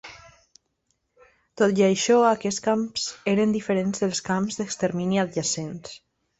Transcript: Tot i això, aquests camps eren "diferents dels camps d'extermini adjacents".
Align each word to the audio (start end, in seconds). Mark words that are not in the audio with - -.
Tot 1.61 1.81
i 1.81 1.85
això, 1.89 2.17
aquests 2.31 2.65
camps 2.69 3.05
eren 3.35 3.55
"diferents 3.59 4.05
dels 4.07 4.25
camps 4.33 4.61
d'extermini 4.61 5.25
adjacents". 5.29 5.97